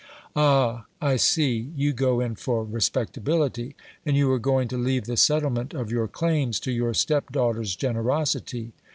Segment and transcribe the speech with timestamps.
[0.35, 3.75] "Ah, I see; you go in for respectability.
[4.03, 8.71] And you are going to leave the settlement of your claims to your stepdaughter's generosity.